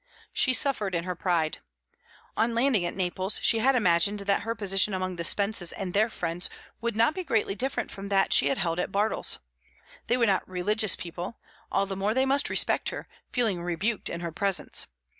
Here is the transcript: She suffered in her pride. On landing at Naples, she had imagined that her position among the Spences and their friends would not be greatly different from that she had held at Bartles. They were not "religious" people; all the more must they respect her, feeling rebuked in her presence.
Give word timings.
She 0.33 0.51
suffered 0.55 0.95
in 0.95 1.03
her 1.03 1.13
pride. 1.13 1.59
On 2.35 2.55
landing 2.55 2.87
at 2.87 2.95
Naples, 2.95 3.39
she 3.43 3.59
had 3.59 3.75
imagined 3.75 4.21
that 4.21 4.41
her 4.41 4.55
position 4.55 4.95
among 4.95 5.15
the 5.17 5.23
Spences 5.23 5.71
and 5.77 5.93
their 5.93 6.09
friends 6.09 6.49
would 6.81 6.95
not 6.95 7.13
be 7.13 7.23
greatly 7.23 7.53
different 7.53 7.91
from 7.91 8.09
that 8.09 8.33
she 8.33 8.47
had 8.47 8.57
held 8.57 8.79
at 8.79 8.91
Bartles. 8.91 9.37
They 10.07 10.17
were 10.17 10.25
not 10.25 10.49
"religious" 10.49 10.95
people; 10.95 11.37
all 11.71 11.85
the 11.85 11.95
more 11.95 12.15
must 12.15 12.47
they 12.47 12.51
respect 12.51 12.89
her, 12.89 13.07
feeling 13.31 13.61
rebuked 13.61 14.09
in 14.09 14.21
her 14.21 14.31
presence. 14.31 14.87